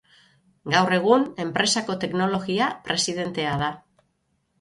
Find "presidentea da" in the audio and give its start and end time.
2.89-3.69